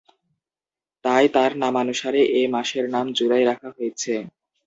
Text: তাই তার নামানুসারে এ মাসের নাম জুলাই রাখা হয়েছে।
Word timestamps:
তাই 1.05 1.25
তার 1.35 1.51
নামানুসারে 1.63 2.21
এ 2.33 2.51
মাসের 2.53 2.85
নাম 2.89 3.05
জুলাই 3.17 3.43
রাখা 3.49 3.69
হয়েছে। 3.75 4.13